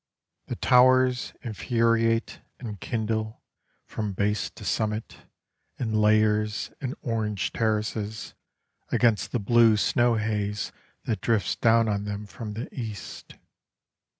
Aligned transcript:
The 0.47 0.55
towers 0.55 1.33
Infuriate, 1.43 2.41
enkindle 2.59 3.39
From 3.85 4.13
base 4.13 4.49
to 4.49 4.65
summit, 4.65 5.17
In 5.77 5.93
layers, 5.93 6.71
and 6.81 6.95
orange 7.03 7.53
terraces, 7.53 8.33
Against 8.91 9.31
the 9.31 9.37
blue 9.37 9.77
snow 9.77 10.15
haze 10.15 10.71
that 11.05 11.21
drifts 11.21 11.55
down 11.55 11.87
on 11.87 12.05
them 12.05 12.25
from 12.25 12.55
the 12.55 12.67
east. 12.73 13.35